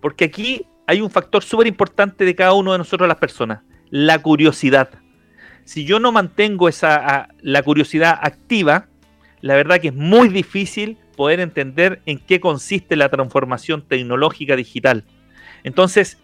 porque 0.00 0.24
aquí 0.24 0.66
hay 0.86 1.00
un 1.00 1.10
factor 1.10 1.44
súper 1.44 1.66
importante 1.66 2.24
de 2.24 2.34
cada 2.34 2.52
uno 2.52 2.72
de 2.72 2.78
nosotros 2.78 3.08
las 3.08 3.18
personas, 3.18 3.62
la 3.90 4.20
curiosidad 4.20 4.99
si 5.70 5.84
yo 5.84 6.00
no 6.00 6.10
mantengo 6.10 6.68
esa, 6.68 7.28
la 7.42 7.62
curiosidad 7.62 8.18
activa, 8.20 8.88
la 9.40 9.54
verdad 9.54 9.80
que 9.80 9.86
es 9.88 9.94
muy 9.94 10.28
difícil 10.28 10.96
poder 11.14 11.38
entender 11.38 12.02
en 12.06 12.18
qué 12.18 12.40
consiste 12.40 12.96
la 12.96 13.08
transformación 13.08 13.82
tecnológica 13.86 14.56
digital. 14.56 15.04
Entonces, 15.62 16.18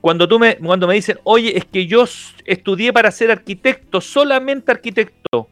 cuando, 0.00 0.26
tú 0.26 0.38
me, 0.38 0.56
cuando 0.56 0.86
me 0.86 0.94
dicen, 0.94 1.18
oye, 1.24 1.58
es 1.58 1.66
que 1.66 1.86
yo 1.86 2.06
estudié 2.46 2.90
para 2.94 3.10
ser 3.10 3.30
arquitecto, 3.30 4.00
solamente 4.00 4.72
arquitecto, 4.72 5.50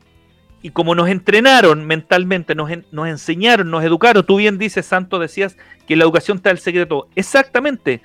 y 0.63 0.71
como 0.71 0.95
nos 0.95 1.11
entrenaron 1.11 1.87
mentalmente, 1.87 2.55
nos, 2.55 2.71
nos 2.91 3.07
enseñaron, 3.07 3.71
nos 3.71 3.85
educaron, 3.85 4.25
tú 4.25 4.37
bien 4.37 4.57
dices, 4.57 4.87
Santo, 4.87 5.19
decías 5.19 5.59
que 5.87 5.95
la 5.95 6.05
educación 6.05 6.39
está 6.39 6.53
el 6.53 6.59
secreto. 6.59 7.09
Exactamente. 7.15 8.01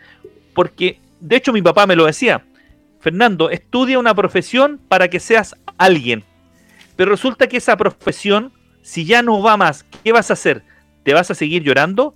porque, 0.54 1.00
de 1.22 1.38
hecho, 1.38 1.54
mi 1.54 1.62
papá 1.62 1.88
me 1.88 1.96
lo 1.96 2.06
decía, 2.06 2.44
Fernando, 3.02 3.50
estudia 3.50 3.98
una 3.98 4.14
profesión 4.14 4.80
para 4.88 5.10
que 5.10 5.20
seas 5.20 5.56
alguien. 5.78 6.24
Pero 6.96 7.12
resulta 7.12 7.48
que 7.48 7.58
esa 7.58 7.76
profesión, 7.76 8.54
si 8.84 9.06
ya 9.06 9.24
no 9.24 9.42
va 9.42 9.58
más, 9.58 9.86
¿qué 10.04 10.12
vas 10.12 10.30
a 10.30 10.34
hacer? 10.34 10.64
¿Te 11.04 11.14
vas 11.14 11.32
a 11.32 11.36
seguir 11.36 11.64
llorando? 11.64 12.16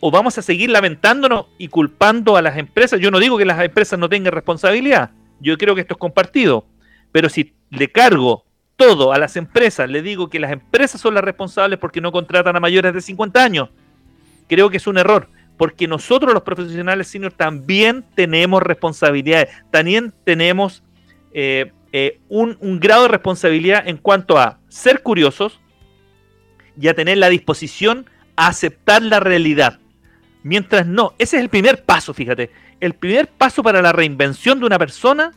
¿O 0.00 0.10
vamos 0.10 0.36
a 0.36 0.42
seguir 0.42 0.68
lamentándonos 0.68 1.46
y 1.56 1.68
culpando 1.68 2.36
a 2.36 2.42
las 2.42 2.58
empresas? 2.58 3.00
Yo 3.00 3.10
no 3.10 3.18
digo 3.18 3.38
que 3.38 3.46
las 3.46 3.62
empresas 3.64 3.98
no 3.98 4.10
tengan 4.10 4.34
responsabilidad, 4.34 5.10
yo 5.40 5.56
creo 5.56 5.74
que 5.74 5.80
esto 5.80 5.94
es 5.94 5.98
compartido. 5.98 6.66
Pero 7.10 7.30
si 7.30 7.54
le 7.70 7.90
cargo 7.90 8.44
todo 8.76 9.12
a 9.12 9.18
las 9.18 9.36
empresas, 9.36 9.88
le 9.88 10.02
digo 10.02 10.28
que 10.28 10.38
las 10.38 10.52
empresas 10.52 11.00
son 11.00 11.14
las 11.14 11.24
responsables 11.24 11.78
porque 11.78 12.02
no 12.02 12.12
contratan 12.12 12.56
a 12.56 12.60
mayores 12.60 12.92
de 12.92 13.00
50 13.00 13.42
años, 13.42 13.70
creo 14.48 14.68
que 14.68 14.76
es 14.76 14.86
un 14.86 14.98
error 14.98 15.30
porque 15.56 15.86
nosotros 15.86 16.32
los 16.32 16.42
profesionales 16.42 17.08
senior 17.08 17.32
también 17.32 18.04
tenemos 18.14 18.62
responsabilidades, 18.62 19.48
también 19.70 20.12
tenemos 20.24 20.82
eh, 21.32 21.72
eh, 21.92 22.18
un, 22.28 22.56
grado 22.80 23.02
de 23.02 23.08
responsabilidad 23.08 23.86
en 23.86 23.98
cuanto 23.98 24.36
a 24.36 24.58
ser 24.68 25.02
curiosos 25.02 25.60
y 26.80 26.88
a 26.88 26.94
tener 26.94 27.18
la 27.18 27.28
disposición 27.28 28.10
a 28.36 28.48
aceptar 28.48 29.02
la 29.02 29.20
realidad. 29.20 29.78
Mientras 30.42 30.86
no, 30.86 31.14
ese 31.18 31.36
es 31.36 31.42
el 31.42 31.48
primer 31.48 31.84
paso, 31.84 32.12
fíjate. 32.12 32.50
El 32.80 32.94
primer 32.94 33.28
paso 33.28 33.62
para 33.62 33.80
la 33.80 33.92
reinvención 33.92 34.58
de 34.58 34.66
una 34.66 34.78
persona 34.78 35.30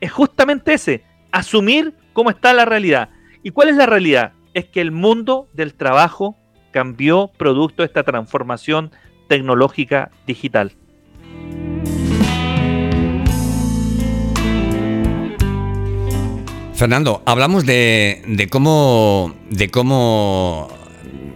es 0.00 0.12
justamente 0.12 0.74
ese, 0.74 1.02
asumir 1.30 1.94
cómo 2.12 2.28
está 2.28 2.52
la 2.52 2.66
realidad. 2.66 3.08
¿Y 3.42 3.50
cuál 3.50 3.70
es 3.70 3.76
la 3.76 3.86
realidad? 3.86 4.32
Es 4.52 4.66
que 4.66 4.82
el 4.82 4.90
mundo 4.90 5.48
del 5.54 5.72
trabajo 5.72 6.36
cambió 6.72 7.28
producto 7.38 7.82
de 7.82 7.86
esta 7.86 8.02
transformación 8.02 8.90
tecnológica 9.28 10.10
digital. 10.26 10.72
Fernando, 16.74 17.22
hablamos 17.26 17.64
de, 17.64 18.48
cómo 18.50 19.34
de 19.50 19.70
cómo 19.70 20.68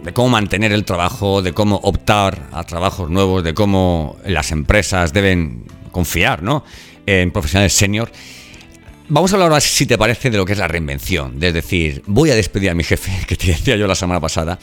de 0.03 0.13
cómo 0.13 0.29
mantener 0.29 0.71
el 0.71 0.85
trabajo, 0.85 1.41
de 1.41 1.53
cómo 1.53 1.77
optar 1.83 2.49
a 2.51 2.63
trabajos 2.63 3.09
nuevos, 3.09 3.43
de 3.43 3.53
cómo 3.53 4.17
las 4.25 4.51
empresas 4.51 5.13
deben 5.13 5.65
confiar, 5.91 6.43
¿no? 6.43 6.63
en 7.07 7.31
profesionales 7.31 7.73
senior. 7.73 8.11
Vamos 9.09 9.31
a 9.31 9.35
hablar 9.35 9.49
ahora, 9.49 9.61
si 9.61 9.85
te 9.85 9.97
parece, 9.97 10.29
de 10.29 10.37
lo 10.37 10.45
que 10.45 10.51
es 10.51 10.59
la 10.59 10.67
reinvención. 10.67 11.41
Es 11.41 11.53
decir, 11.53 12.03
voy 12.05 12.29
a 12.29 12.35
despedir 12.35 12.69
a 12.69 12.75
mi 12.75 12.83
jefe, 12.83 13.11
que 13.27 13.35
te 13.35 13.47
decía 13.47 13.75
yo 13.77 13.87
la 13.87 13.95
semana 13.95 14.19
pasada, 14.19 14.59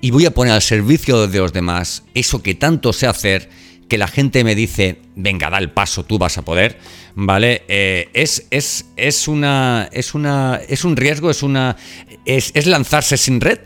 y 0.00 0.10
voy 0.10 0.26
a 0.26 0.32
poner 0.32 0.54
al 0.54 0.62
servicio 0.62 1.26
de 1.26 1.38
los 1.38 1.52
demás 1.52 2.04
eso 2.14 2.42
que 2.42 2.54
tanto 2.54 2.92
sé 2.92 3.06
hacer, 3.06 3.50
que 3.88 3.98
la 3.98 4.08
gente 4.08 4.44
me 4.44 4.54
dice, 4.54 5.00
venga, 5.16 5.50
da 5.50 5.58
el 5.58 5.70
paso, 5.70 6.04
tú 6.04 6.18
vas 6.18 6.38
a 6.38 6.42
poder, 6.42 6.78
¿vale? 7.14 7.64
Eh, 7.68 8.08
es, 8.14 8.46
es, 8.50 8.86
es, 8.96 9.28
una, 9.28 9.88
es, 9.92 10.14
una, 10.14 10.60
es 10.68 10.84
un 10.84 10.96
riesgo, 10.96 11.30
es, 11.30 11.42
una, 11.42 11.76
es, 12.24 12.52
es 12.54 12.66
lanzarse 12.66 13.16
sin 13.16 13.40
red 13.40 13.58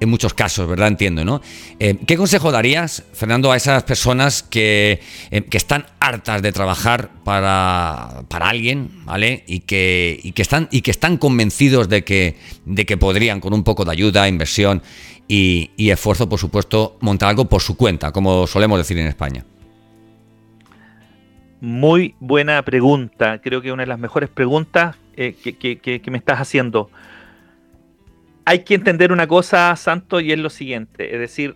en 0.00 0.08
muchos 0.08 0.34
casos, 0.34 0.68
¿verdad? 0.68 0.88
Entiendo, 0.88 1.24
¿no? 1.24 1.40
Eh, 1.78 1.96
¿Qué 2.06 2.16
consejo 2.16 2.52
darías, 2.52 3.04
Fernando, 3.12 3.52
a 3.52 3.56
esas 3.56 3.82
personas 3.82 4.42
que, 4.42 5.00
eh, 5.30 5.42
que 5.42 5.56
están 5.56 5.86
hartas 6.00 6.42
de 6.42 6.52
trabajar 6.52 7.10
para, 7.24 8.22
para 8.28 8.48
alguien, 8.48 8.90
¿vale? 9.04 9.44
Y 9.46 9.60
que, 9.60 10.18
y 10.22 10.32
que, 10.32 10.42
están, 10.42 10.68
y 10.70 10.82
que 10.82 10.90
están 10.90 11.16
convencidos 11.16 11.88
de 11.88 12.04
que, 12.04 12.36
de 12.64 12.86
que 12.86 12.96
podrían, 12.96 13.40
con 13.40 13.52
un 13.52 13.64
poco 13.64 13.84
de 13.84 13.92
ayuda, 13.92 14.28
inversión 14.28 14.82
y, 15.28 15.90
esfuerzo, 15.90 16.28
por 16.28 16.38
supuesto, 16.38 16.96
montar 17.00 17.28
algo 17.28 17.44
por 17.44 17.60
su 17.60 17.76
cuenta, 17.76 18.12
como 18.12 18.46
solemos 18.46 18.78
decir 18.78 18.98
en 18.98 19.06
España. 19.06 19.44
Muy 21.60 22.14
buena 22.20 22.62
pregunta, 22.62 23.40
creo 23.42 23.60
que 23.60 23.72
una 23.72 23.82
de 23.82 23.88
las 23.88 23.98
mejores 23.98 24.30
preguntas 24.30 24.96
eh, 25.16 25.34
que, 25.34 26.10
me 26.10 26.18
estás 26.18 26.40
haciendo. 26.40 26.90
Hay 28.48 28.60
que 28.60 28.74
entender 28.74 29.12
una 29.12 29.26
cosa, 29.26 29.76
Santo, 29.76 30.20
y 30.20 30.32
es 30.32 30.38
lo 30.38 30.48
siguiente, 30.48 31.12
es 31.12 31.20
decir, 31.20 31.54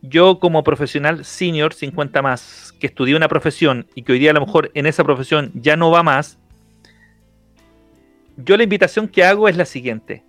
yo 0.00 0.38
como 0.38 0.64
profesional 0.64 1.26
senior 1.26 1.74
50 1.74 2.22
más, 2.22 2.72
que 2.80 2.86
estudié 2.86 3.14
una 3.14 3.28
profesión 3.28 3.86
y 3.94 4.00
que 4.00 4.12
hoy 4.12 4.18
día 4.18 4.30
a 4.30 4.32
lo 4.32 4.40
mejor 4.40 4.70
en 4.72 4.86
esa 4.86 5.04
profesión 5.04 5.50
ya 5.52 5.76
no 5.76 5.90
va 5.90 6.02
más, 6.02 6.38
yo 8.38 8.56
la 8.56 8.62
invitación 8.62 9.08
que 9.08 9.22
hago 9.24 9.46
es 9.46 9.58
la 9.58 9.66
siguiente. 9.66 10.24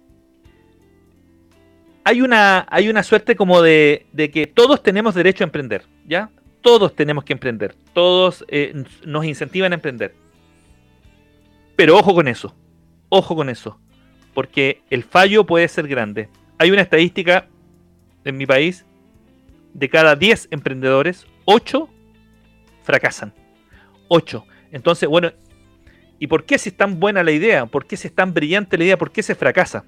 Hay 2.04 2.22
una, 2.22 2.68
hay 2.70 2.90
una 2.90 3.02
suerte 3.02 3.38
como 3.38 3.62
de, 3.62 4.06
que 4.34 4.46
todos 4.46 4.84
tenemos 4.84 5.16
derecho 5.16 5.46
a 5.46 5.48
emprender, 5.48 5.84
¿ya? 6.06 6.30
Todos 6.60 6.94
tenemos 6.98 7.24
que 7.24 7.32
emprender, 7.32 7.76
todos 7.94 8.44
eh, 8.50 8.74
nos 9.06 9.24
incentivan 9.24 9.72
a 9.72 9.76
emprender. 9.76 10.14
Pero 11.78 11.98
ojo 11.98 12.14
con 12.14 12.28
eso, 12.28 12.54
ojo 13.08 13.38
con 13.38 13.50
eso, 13.50 13.80
porque 14.34 14.82
el 14.90 15.04
fallo 15.04 15.46
puede 15.46 15.68
ser 15.68 15.88
grande. 15.88 16.30
Hay 16.58 16.72
una 16.72 16.82
estadística 16.82 17.48
en 18.24 18.38
mi 18.38 18.46
país, 18.46 18.86
de 19.74 19.90
cada 19.90 20.16
10 20.16 20.50
emprendedores, 20.52 21.26
8 21.46 21.90
fracasan. 22.84 23.34
8. 24.08 24.46
Entonces, 24.72 25.10
bueno, 25.10 25.32
¿y 26.20 26.28
por 26.28 26.46
qué 26.46 26.58
si 26.58 26.70
es 26.70 26.78
tan 26.78 27.00
buena 27.00 27.24
la 27.24 27.32
idea? 27.32 27.66
¿Por 27.66 27.86
qué 27.86 27.98
si 27.98 28.08
es 28.08 28.16
tan 28.16 28.34
brillante 28.34 28.78
la 28.78 28.84
idea? 28.84 28.98
¿Por 28.98 29.12
qué 29.12 29.24
se 29.24 29.36
fracasa? 29.36 29.86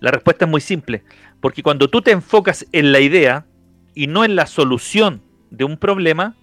La 0.00 0.10
respuesta 0.10 0.44
es 0.44 0.50
muy 0.50 0.60
simple, 0.60 1.02
porque 1.40 1.62
cuando 1.62 1.88
tú 1.88 2.02
te 2.02 2.10
enfocas 2.10 2.66
en 2.72 2.92
la 2.92 3.00
idea 3.00 3.46
y 3.94 4.06
no 4.06 4.24
en 4.24 4.36
la 4.36 4.46
solución 4.46 5.22
de 5.50 5.64
un 5.64 5.78
problema, 5.78 6.36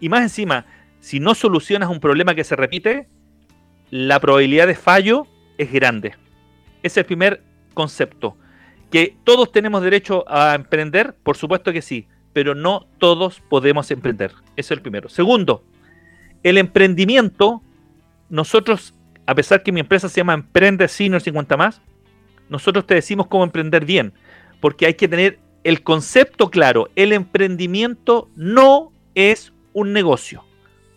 y 0.00 0.08
más 0.08 0.22
encima, 0.22 0.66
si 1.00 1.20
no 1.20 1.34
solucionas 1.34 1.88
un 1.88 2.00
problema 2.00 2.34
que 2.34 2.44
se 2.44 2.56
repite, 2.56 3.08
la 3.90 4.20
probabilidad 4.20 4.66
de 4.66 4.74
fallo 4.74 5.26
es 5.58 5.70
grande. 5.72 6.14
Es 6.82 6.96
el 6.96 7.04
primer 7.04 7.42
concepto. 7.74 8.36
¿Que 8.90 9.16
todos 9.24 9.52
tenemos 9.52 9.82
derecho 9.82 10.24
a 10.28 10.54
emprender? 10.54 11.14
Por 11.22 11.36
supuesto 11.36 11.72
que 11.72 11.82
sí, 11.82 12.08
pero 12.32 12.54
no 12.54 12.86
todos 12.98 13.40
podemos 13.40 13.90
emprender. 13.90 14.32
Eso 14.56 14.72
es 14.72 14.78
el 14.78 14.80
primero. 14.80 15.08
Segundo, 15.08 15.64
el 16.42 16.56
emprendimiento, 16.56 17.62
nosotros, 18.30 18.94
a 19.26 19.34
pesar 19.34 19.62
que 19.62 19.72
mi 19.72 19.80
empresa 19.80 20.08
se 20.08 20.20
llama 20.20 20.34
Emprende 20.34 20.88
Senior 20.88 21.20
50 21.20 21.56
más, 21.56 21.82
nosotros 22.48 22.86
te 22.86 22.94
decimos 22.94 23.26
cómo 23.26 23.44
emprender 23.44 23.84
bien, 23.84 24.14
porque 24.60 24.86
hay 24.86 24.94
que 24.94 25.08
tener 25.08 25.38
el 25.64 25.82
concepto 25.82 26.50
claro. 26.50 26.88
El 26.96 27.12
emprendimiento 27.12 28.30
no 28.36 28.92
es 29.14 29.52
un 29.74 29.92
negocio, 29.92 30.44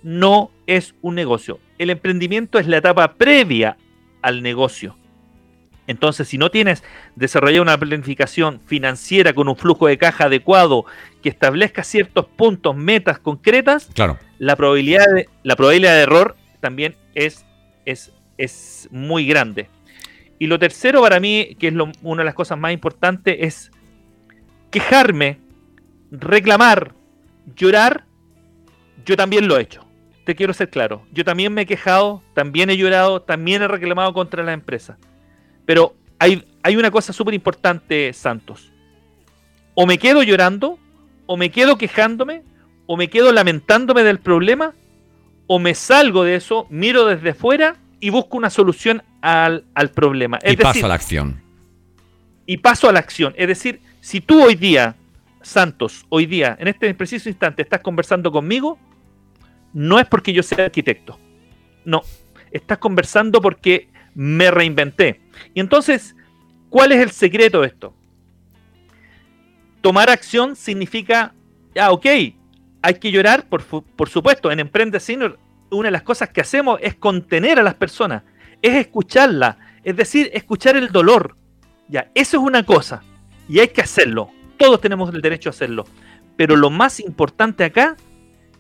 no 0.04 0.52
es 0.68 0.96
un 1.02 1.16
negocio. 1.16 1.60
El 1.78 1.90
emprendimiento 1.90 2.58
es 2.58 2.68
la 2.68 2.78
etapa 2.78 3.16
previa 3.16 3.78
al 4.22 4.42
negocio. 4.42 4.96
Entonces, 5.88 6.28
si 6.28 6.38
no 6.38 6.52
tienes 6.52 6.84
desarrollado 7.16 7.64
una 7.64 7.78
planificación 7.78 8.62
financiera 8.66 9.34
con 9.34 9.50
un 9.50 9.58
flujo 9.58 9.88
de 9.88 9.98
caja 9.98 10.26
adecuado 10.26 10.86
que 11.22 11.30
establezca 11.30 11.84
ciertos 11.84 12.28
puntos, 12.28 12.76
metas 12.76 13.20
concretas, 13.20 13.90
claro. 13.94 14.18
la, 14.40 14.56
probabilidad 14.56 15.06
de, 15.14 15.28
la 15.44 15.56
probabilidad 15.56 15.96
de 15.96 16.02
error 16.02 16.36
también 16.60 16.96
es, 17.14 17.46
es, 17.86 18.14
es 18.38 18.88
muy 18.92 19.26
grande. 19.26 19.70
Y 20.40 20.48
lo 20.48 20.58
tercero 20.60 21.02
para 21.02 21.20
mí, 21.20 21.56
que 21.60 21.68
es 21.68 21.74
una 22.02 22.22
de 22.22 22.26
las 22.26 22.36
cosas 22.36 22.58
más 22.58 22.74
importantes, 22.74 23.36
es 23.40 23.72
quejarme, 24.72 25.40
reclamar, 26.10 26.94
llorar. 27.56 28.06
Yo 29.06 29.18
también 29.18 29.48
lo 29.48 29.58
he 29.58 29.62
hecho. 29.62 29.86
Te 30.24 30.36
quiero 30.36 30.54
ser 30.54 30.70
claro. 30.70 31.06
Yo 31.12 31.26
también 31.26 31.54
me 31.54 31.62
he 31.62 31.66
quejado, 31.66 32.22
también 32.34 32.70
he 32.70 32.78
llorado, 32.78 33.22
también 33.22 33.62
he 33.62 33.68
reclamado 33.68 34.14
contra 34.14 34.44
la 34.44 34.54
empresa. 34.54 34.98
Pero 35.66 35.96
hay, 36.20 36.46
hay 36.64 36.76
una 36.76 36.92
cosa 36.92 37.14
súper 37.14 37.34
importante, 37.34 38.14
Santos. 38.14 38.72
O 39.74 39.86
me 39.86 39.98
quedo 39.98 40.22
llorando, 40.22 40.78
o 41.26 41.38
me 41.38 41.50
quedo 41.50 41.78
quejándome, 41.78 42.44
o 42.86 42.98
me 42.98 43.10
quedo 43.10 43.32
lamentándome 43.32 44.04
del 44.04 44.20
problema, 44.20 44.74
o 45.48 45.60
me 45.60 45.76
salgo 45.76 46.24
de 46.24 46.36
eso, 46.36 46.68
miro 46.70 47.06
desde 47.06 47.34
fuera 47.34 47.78
y 48.00 48.10
busco 48.10 48.38
una 48.38 48.50
solución 48.50 49.04
al, 49.22 49.64
problema. 49.94 50.40
y 50.44 50.58
paso 50.58 50.86
a 50.86 50.90
la 50.90 50.96
acción. 50.96 51.42
Y 52.46 52.58
paso 52.58 52.90
a 52.90 52.92
la 52.92 53.00
acción. 53.00 53.34
Es 53.38 53.48
decir, 53.48 53.82
si 54.02 54.22
tú 54.22 54.44
hoy 54.44 54.56
día, 54.56 54.96
Santos, 55.42 56.06
hoy 56.10 56.26
día, 56.26 56.58
en 56.60 56.68
este 56.68 56.94
preciso 56.94 57.30
instante, 57.30 57.62
estás 57.62 57.82
conversando 57.82 58.32
conmigo, 58.32 58.78
no 59.74 60.00
es 60.00 60.08
porque 60.08 60.34
yo 60.34 60.44
sea 60.44 60.66
arquitecto. 60.66 61.20
No, 61.86 62.02
estás 62.52 62.78
conversando 62.78 63.42
porque 63.42 63.90
me 64.14 64.52
reinventé. 64.52 65.22
Y 65.54 65.60
entonces, 65.60 66.16
¿cuál 66.70 66.92
es 66.92 67.00
el 67.00 67.12
secreto 67.12 67.62
de 67.62 67.68
esto? 67.68 67.96
Tomar 69.82 70.10
acción 70.10 70.56
significa, 70.56 71.34
ah, 71.80 71.92
ok, 71.92 72.06
hay 72.84 72.94
que 73.00 73.12
llorar, 73.12 73.48
por, 73.48 73.64
por 73.64 74.10
supuesto, 74.10 74.52
en 74.52 74.60
Emprende 74.60 75.00
Senior 75.00 75.40
una 75.72 75.88
de 75.88 75.92
las 75.92 76.04
cosas 76.04 76.30
que 76.30 76.42
hacemos 76.42 76.80
es 76.82 76.96
contener 76.96 77.60
a 77.60 77.64
las 77.64 77.76
personas, 77.76 78.24
es 78.62 78.76
escucharla, 78.76 79.58
es 79.84 79.96
decir, 79.96 80.30
escuchar 80.34 80.76
el 80.76 80.90
dolor. 80.90 81.38
Ya, 81.88 82.12
eso 82.14 82.38
es 82.38 82.44
una 82.44 82.64
cosa 82.64 83.04
y 83.48 83.60
hay 83.60 83.70
que 83.70 83.82
hacerlo. 83.82 84.30
Todos 84.58 84.80
tenemos 84.80 85.14
el 85.14 85.22
derecho 85.22 85.50
a 85.50 85.52
hacerlo. 85.52 85.86
Pero 86.38 86.56
lo 86.56 86.70
más 86.70 87.00
importante 87.00 87.64
acá 87.64 87.98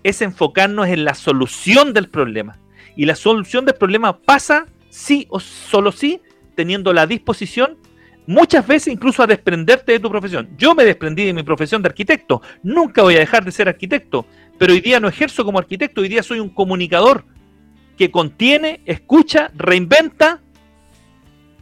es 0.03 0.21
enfocarnos 0.21 0.87
en 0.87 1.05
la 1.05 1.13
solución 1.13 1.93
del 1.93 2.09
problema. 2.09 2.57
Y 2.95 3.05
la 3.05 3.15
solución 3.15 3.65
del 3.65 3.75
problema 3.75 4.17
pasa 4.17 4.67
sí 4.89 5.27
o 5.29 5.39
solo 5.39 5.91
sí 5.91 6.21
teniendo 6.55 6.93
la 6.93 7.07
disposición 7.07 7.77
muchas 8.27 8.65
veces 8.67 8.93
incluso 8.93 9.23
a 9.23 9.27
desprenderte 9.27 9.93
de 9.93 9.99
tu 9.99 10.09
profesión. 10.09 10.49
Yo 10.57 10.75
me 10.75 10.85
desprendí 10.85 11.25
de 11.25 11.33
mi 11.33 11.43
profesión 11.43 11.81
de 11.81 11.89
arquitecto, 11.89 12.41
nunca 12.63 13.01
voy 13.01 13.15
a 13.15 13.19
dejar 13.19 13.43
de 13.43 13.51
ser 13.51 13.67
arquitecto, 13.67 14.25
pero 14.57 14.73
hoy 14.73 14.81
día 14.81 14.99
no 14.99 15.07
ejerzo 15.07 15.43
como 15.43 15.59
arquitecto, 15.59 16.01
hoy 16.01 16.09
día 16.09 16.23
soy 16.23 16.39
un 16.39 16.49
comunicador 16.49 17.25
que 17.97 18.11
contiene, 18.11 18.81
escucha, 18.85 19.51
reinventa, 19.55 20.41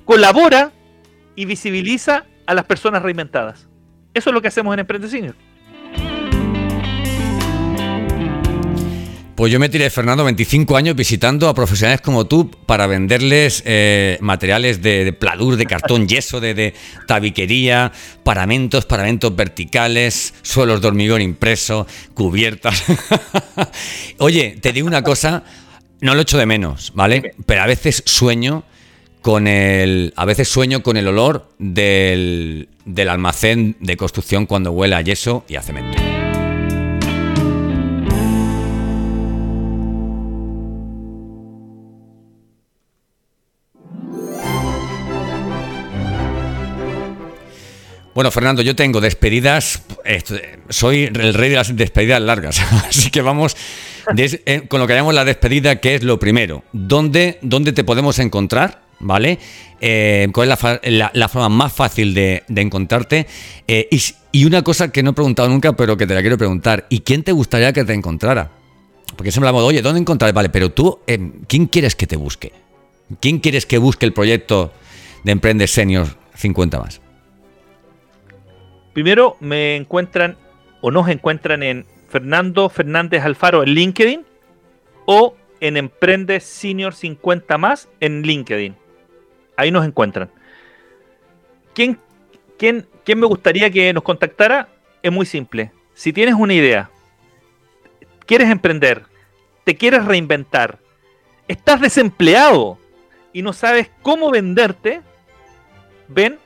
colabora 0.06 0.72
y 1.36 1.46
visibiliza 1.46 2.26
a 2.46 2.54
las 2.54 2.66
personas 2.66 3.02
reinventadas. 3.02 3.68
Eso 4.14 4.30
es 4.30 4.34
lo 4.34 4.42
que 4.42 4.48
hacemos 4.48 4.74
en 4.74 4.80
Emprende. 4.80 5.34
Pues 9.40 9.54
yo 9.54 9.60
me 9.62 9.70
tiré, 9.70 9.90
Fernando, 9.90 10.26
25 10.26 10.76
años 10.76 10.98
visitando 10.98 11.48
a 11.48 11.54
profesionales 11.54 12.02
como 12.02 12.28
tú 12.28 12.52
para 12.52 12.88
venderles 12.88 13.64
eh, 13.66 14.18
materiales 14.20 14.82
de, 14.82 15.14
pladur, 15.14 15.56
de 15.56 15.66
cartón, 15.66 16.08
yeso, 16.10 16.42
de, 16.42 16.74
tabiquería, 17.08 17.90
paramentos, 18.26 18.86
paramentos 18.86 19.34
verticales, 19.34 20.34
suelos 20.42 20.82
de 20.82 20.90
hormigón 20.90 21.22
impreso, 21.22 21.88
cubiertas. 22.14 22.84
Oye, 24.18 24.58
te 24.60 24.74
digo 24.74 24.88
una 24.88 25.04
cosa, 25.04 25.46
no 26.02 26.16
lo 26.16 26.24
echo 26.24 26.38
de 26.38 26.46
menos, 26.46 26.92
¿vale? 26.94 27.34
Pero 27.46 27.62
a 27.62 27.66
veces 27.66 28.04
sueño 28.06 28.66
con 29.22 29.48
el. 29.48 30.12
A 30.18 30.26
veces 30.26 30.50
sueño 30.50 30.84
con 30.84 30.98
el 30.98 31.08
olor 31.08 31.50
del, 31.60 32.68
del 32.84 33.08
almacén 33.08 33.78
de 33.80 33.96
construcción 33.96 34.46
cuando 34.46 34.74
huele 34.74 34.96
a 34.96 35.02
yeso 35.02 35.46
y 35.48 35.56
a 35.56 35.62
cemento. 35.62 36.19
Bueno, 48.20 48.32
Fernando, 48.32 48.62
yo 48.62 48.76
tengo 48.76 49.00
despedidas, 49.00 49.82
soy 50.68 51.04
el 51.06 51.34
rey 51.34 51.52
de 51.52 51.56
las 51.56 51.74
despedidas 51.74 52.22
largas, 52.22 52.60
así 52.90 53.12
que 53.12 53.22
vamos 53.22 53.56
eh, 54.18 54.64
con 54.68 54.82
lo 54.82 54.88
que 54.88 54.94
llamamos 54.94 55.14
la 55.14 55.24
despedida, 55.24 55.78
que 55.78 55.96
es 55.96 56.04
lo 56.04 56.20
primero. 56.20 56.66
¿Dónde, 56.74 57.40
dónde 57.42 57.72
te 57.72 57.86
podemos 57.86 58.20
encontrar? 58.20 58.82
¿Vale? 59.00 59.40
Eh, 59.80 60.28
¿Cuál 60.34 60.52
es 60.52 61.14
la, 61.14 61.30
forma 61.30 61.48
más 61.48 61.72
fácil 61.72 62.14
de, 62.14 62.44
encontrarte? 62.50 63.26
Eh, 63.70 63.88
y, 64.34 64.44
una 64.44 64.64
cosa 64.64 64.92
que 64.92 65.02
no 65.02 65.12
he 65.12 65.14
preguntado 65.14 65.48
nunca, 65.48 65.72
pero 65.72 65.96
que 65.96 66.06
te 66.06 66.14
la 66.14 66.20
quiero 66.20 66.38
preguntar. 66.38 66.88
¿Y 66.90 67.00
quién 67.00 67.24
te 67.24 67.32
gustaría 67.32 67.72
que 67.72 67.86
te 67.86 67.94
encontrara? 67.94 68.52
Porque 69.16 69.32
siempre 69.32 69.48
hablamos 69.48 69.66
oye, 69.66 69.82
¿dónde 69.82 70.02
encontrar? 70.02 70.34
Vale, 70.34 70.50
pero 70.50 70.74
tú, 70.74 71.00
¿quién 71.48 71.68
quieres 71.68 71.96
que 71.96 72.06
te 72.06 72.18
busque? 72.18 72.52
¿Quién 73.22 73.40
quieres 73.40 73.66
que 73.66 73.78
busque 73.78 74.06
el 74.06 74.12
proyecto 74.12 74.74
de 75.24 75.32
Emprende 75.32 75.68
Senior 75.68 76.18
50 76.36 76.80
más? 76.80 77.00
Primero 78.94 79.38
me 79.40 79.76
encuentran 79.76 80.38
o 80.82 80.92
nos 80.92 81.08
encuentran 81.10 81.64
en 81.64 81.86
Fernando 82.10 82.70
Fernández 82.70 83.24
Alfaro 83.24 83.64
en 83.64 83.70
LinkedIn 83.70 84.26
o 85.06 85.36
en 85.60 85.78
Emprende 85.78 86.40
Senior 86.40 86.94
50 86.94 87.58
más 87.58 87.90
en 88.00 88.24
LinkedIn. 88.24 88.76
Ahí 89.56 89.72
nos 89.72 89.86
encuentran. 89.86 90.30
¿Quién, 91.74 92.00
quién, 92.58 92.88
¿Quién 93.04 93.20
me 93.20 93.28
gustaría 93.28 93.70
que 93.70 93.94
nos 93.94 94.04
contactara? 94.04 94.70
Es 95.02 95.12
muy 95.12 95.26
simple. 95.26 95.72
Si 95.94 96.14
tienes 96.14 96.36
una 96.36 96.54
idea, 96.54 96.90
quieres 98.26 98.50
emprender, 98.50 99.04
te 99.64 99.76
quieres 99.76 100.06
reinventar, 100.06 100.80
estás 101.48 101.82
desempleado 101.82 102.78
y 103.34 103.42
no 103.42 103.54
sabes 103.54 103.92
cómo 104.02 104.32
venderte, 104.32 105.02
ven 106.08 106.40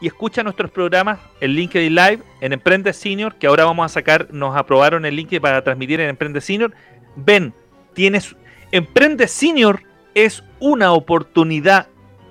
y 0.00 0.06
escucha 0.06 0.42
nuestros 0.42 0.70
programas 0.70 1.18
en 1.40 1.52
LinkedIn 1.52 1.94
Live, 1.94 2.22
en 2.40 2.52
Emprende 2.52 2.92
Senior, 2.92 3.34
que 3.34 3.46
ahora 3.46 3.64
vamos 3.64 3.84
a 3.84 3.88
sacar, 3.88 4.32
nos 4.32 4.56
aprobaron 4.56 5.04
el 5.04 5.16
link 5.16 5.38
para 5.40 5.62
transmitir 5.62 6.00
en 6.00 6.10
Emprende 6.10 6.40
Senior. 6.40 6.72
Ven, 7.16 7.52
tienes. 7.94 8.36
Emprende 8.70 9.26
Senior 9.26 9.82
es 10.14 10.44
una 10.60 10.92
oportunidad 10.92 11.88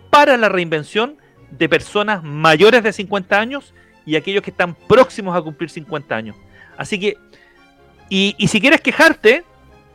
para 0.09 0.37
la 0.37 0.49
reinvención 0.49 1.17
de 1.51 1.67
personas 1.67 2.23
mayores 2.23 2.83
de 2.83 2.93
50 2.93 3.39
años 3.39 3.73
y 4.05 4.15
aquellos 4.15 4.43
que 4.43 4.51
están 4.51 4.73
próximos 4.73 5.35
a 5.35 5.41
cumplir 5.41 5.69
50 5.69 6.15
años. 6.15 6.35
Así 6.77 6.99
que, 6.99 7.17
y, 8.09 8.35
y 8.37 8.47
si 8.47 8.61
quieres 8.61 8.79
quejarte, 8.79 9.43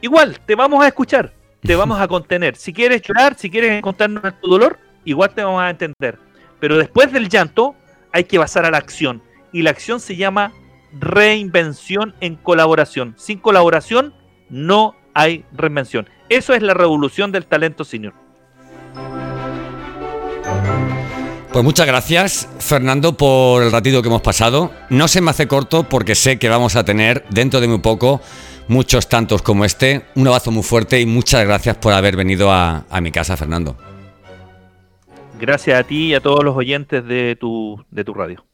igual, 0.02 0.38
te 0.40 0.54
vamos 0.54 0.84
a 0.84 0.88
escuchar, 0.88 1.32
te 1.62 1.74
vamos 1.74 1.98
a 1.98 2.08
contener. 2.08 2.56
Si 2.56 2.72
quieres 2.72 3.00
llorar, 3.00 3.34
si 3.38 3.48
quieres 3.48 3.80
contarnos 3.80 4.38
tu 4.40 4.48
dolor, 4.50 4.78
igual 5.04 5.30
te 5.30 5.42
vamos 5.42 5.62
a 5.62 5.70
entender 5.70 6.18
pero 6.62 6.78
después 6.78 7.12
del 7.12 7.28
llanto 7.28 7.74
hay 8.12 8.22
que 8.22 8.38
pasar 8.38 8.64
a 8.64 8.70
la 8.70 8.78
acción. 8.78 9.20
Y 9.52 9.62
la 9.62 9.70
acción 9.70 9.98
se 9.98 10.14
llama 10.14 10.52
reinvención 10.92 12.14
en 12.20 12.36
colaboración. 12.36 13.16
Sin 13.18 13.40
colaboración 13.40 14.14
no 14.48 14.94
hay 15.12 15.44
reinvención. 15.52 16.08
Eso 16.28 16.54
es 16.54 16.62
la 16.62 16.72
revolución 16.72 17.32
del 17.32 17.46
talento 17.46 17.82
senior. 17.82 18.14
Pues 21.52 21.64
muchas 21.64 21.88
gracias, 21.88 22.48
Fernando, 22.60 23.16
por 23.16 23.64
el 23.64 23.72
ratito 23.72 24.00
que 24.00 24.06
hemos 24.06 24.22
pasado. 24.22 24.70
No 24.88 25.08
se 25.08 25.20
me 25.20 25.32
hace 25.32 25.48
corto 25.48 25.88
porque 25.88 26.14
sé 26.14 26.38
que 26.38 26.48
vamos 26.48 26.76
a 26.76 26.84
tener 26.84 27.24
dentro 27.30 27.60
de 27.60 27.66
muy 27.66 27.80
poco 27.80 28.20
muchos 28.68 29.08
tantos 29.08 29.42
como 29.42 29.64
este. 29.64 30.04
Un 30.14 30.28
abrazo 30.28 30.52
muy 30.52 30.62
fuerte 30.62 31.00
y 31.00 31.06
muchas 31.06 31.44
gracias 31.44 31.76
por 31.78 31.92
haber 31.92 32.14
venido 32.14 32.52
a, 32.52 32.84
a 32.88 33.00
mi 33.00 33.10
casa, 33.10 33.36
Fernando. 33.36 33.76
Gracias 35.42 35.76
a 35.76 35.82
ti 35.82 36.10
y 36.10 36.14
a 36.14 36.20
todos 36.20 36.44
los 36.44 36.56
oyentes 36.56 37.04
de 37.04 37.34
tu, 37.34 37.84
de 37.90 38.04
tu 38.04 38.14
radio. 38.14 38.44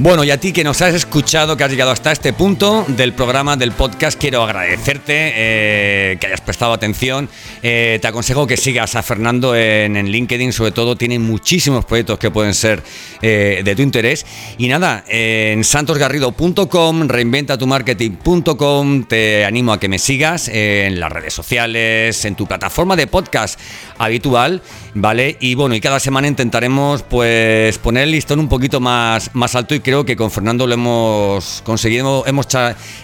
Bueno, 0.00 0.22
y 0.22 0.30
a 0.30 0.38
ti 0.38 0.52
que 0.52 0.62
nos 0.62 0.80
has 0.80 0.94
escuchado, 0.94 1.56
que 1.56 1.64
has 1.64 1.72
llegado 1.72 1.90
hasta 1.90 2.12
este 2.12 2.32
punto 2.32 2.84
del 2.86 3.14
programa, 3.14 3.56
del 3.56 3.72
podcast, 3.72 4.16
quiero 4.16 4.44
agradecerte 4.44 5.32
eh, 5.34 6.16
que 6.20 6.26
hayas 6.28 6.40
prestado 6.40 6.72
atención. 6.72 7.28
Eh, 7.64 7.98
te 8.00 8.06
aconsejo 8.06 8.46
que 8.46 8.56
sigas 8.56 8.94
a 8.94 9.02
Fernando 9.02 9.56
en, 9.56 9.96
LinkedIn, 10.08 10.52
sobre 10.52 10.70
todo 10.70 10.94
tiene 10.94 11.18
muchísimos 11.18 11.84
proyectos 11.84 12.20
que 12.20 12.30
pueden 12.30 12.54
ser 12.54 12.80
eh, 13.22 13.62
de 13.64 13.74
tu 13.74 13.82
interés. 13.82 14.24
Y 14.56 14.68
nada, 14.68 15.02
en 15.08 15.64
santosgarrido.com, 15.64 17.08
reinventatumarketing.com, 17.08 19.02
te 19.02 19.44
animo 19.44 19.72
a 19.72 19.80
que 19.80 19.88
me 19.88 19.98
sigas 19.98 20.46
en 20.46 21.00
las 21.00 21.10
redes 21.10 21.34
sociales, 21.34 22.24
en 22.24 22.36
tu 22.36 22.46
plataforma 22.46 22.94
de 22.94 23.08
podcast 23.08 23.58
habitual, 23.98 24.62
¿vale? 24.94 25.36
Y 25.40 25.56
bueno, 25.56 25.74
y 25.74 25.80
cada 25.80 25.98
semana 25.98 26.28
intentaremos 26.28 27.02
pues 27.02 27.78
poner 27.78 28.04
el 28.04 28.12
listón 28.12 28.38
un 28.38 28.48
poquito 28.48 28.78
más, 28.78 29.34
más 29.34 29.56
alto 29.56 29.74
y 29.74 29.80
creo 29.88 30.04
que 30.04 30.16
con 30.16 30.30
Fernando 30.30 30.66
lo 30.66 30.74
hemos 30.74 31.62
conseguido, 31.64 32.26
hemos, 32.26 32.46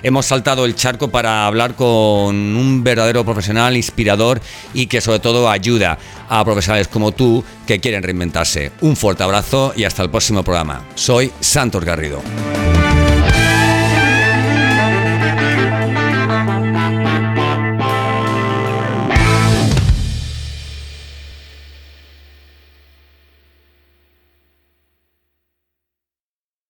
hemos 0.03 0.27
saltado 0.27 0.67
el 0.67 0.75
charco 0.75 1.09
para 1.09 1.47
hablar 1.47 1.77
con 1.77 1.87
un 2.37 2.85
verdadero 2.85 3.25
profesional 3.25 3.75
inspirador 3.75 4.39
y 4.75 4.87
que 4.87 5.01
sobre 5.01 5.19
todo 5.19 5.49
ayuda 5.49 5.99
a 6.29 6.45
profesionales 6.45 6.89
como 6.89 7.13
tú 7.13 7.43
que 7.67 7.81
quieren 7.81 8.03
reinventarse. 8.03 8.71
Un 8.83 8.97
fuerte 8.97 9.23
abrazo 9.23 9.73
y 9.75 9.85
hasta 9.85 10.03
el 10.03 10.11
próximo 10.11 10.43
programa. 10.43 10.85
Soy 10.95 11.33
Santos 11.41 11.87
Garrido. 11.87 12.21